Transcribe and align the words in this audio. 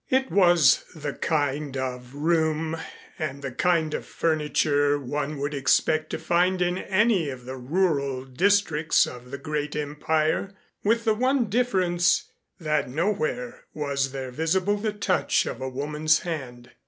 It 0.09 0.31
was 0.31 0.83
the 0.95 1.13
kind 1.13 1.77
of 1.77 2.15
room, 2.15 2.75
and 3.19 3.43
the 3.43 3.51
kind 3.51 3.93
of 3.93 4.03
furniture 4.03 4.97
one 4.97 5.37
would 5.37 5.53
expect 5.53 6.09
to 6.09 6.17
find 6.17 6.59
in 6.59 6.79
any 6.79 7.29
of 7.29 7.45
the 7.45 7.55
rural 7.55 8.25
districts 8.25 9.05
of 9.05 9.29
the 9.29 9.37
great 9.37 9.75
empire, 9.75 10.55
with 10.83 11.05
the 11.05 11.13
one 11.13 11.51
difference 11.51 12.31
that 12.59 12.89
nowhere 12.89 13.65
was 13.75 14.11
there 14.11 14.31
visible 14.31 14.77
the 14.77 14.91
touch 14.91 15.45
of 15.45 15.61
a 15.61 15.69
woman's 15.69 16.21
hand. 16.21 16.71